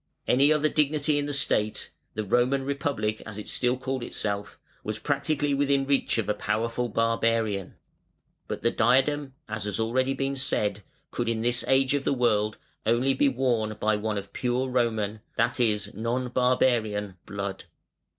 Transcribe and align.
Any 0.27 0.51
other 0.51 0.67
dignity 0.67 1.19
in 1.19 1.27
the 1.27 1.31
State, 1.47 1.91
the 2.15 2.23
"Roman 2.23 2.65
Republic", 2.65 3.21
as 3.23 3.37
it 3.37 3.47
still 3.47 3.77
called 3.77 4.01
itself, 4.01 4.59
was 4.83 4.97
practically 4.97 5.53
within 5.53 5.85
reach 5.85 6.17
of 6.17 6.27
a 6.27 6.33
powerful 6.33 6.89
barbarian, 6.89 7.75
but 8.47 8.63
the 8.63 8.71
diadem, 8.71 9.35
as 9.47 9.65
has 9.65 9.77
been 9.77 9.85
already 9.85 10.35
said, 10.37 10.81
could 11.11 11.29
in 11.29 11.41
this 11.41 11.63
age 11.67 11.93
of 11.93 12.03
the 12.03 12.13
world, 12.13 12.57
only 12.83 13.13
be 13.13 13.29
worn 13.29 13.73
by 13.79 13.95
one 13.95 14.17
of 14.17 14.33
pure 14.33 14.67
Roman, 14.69 15.19
that 15.35 15.59
is, 15.59 15.93
non 15.93 16.29
barbarian, 16.29 17.17
blood. 17.27 17.65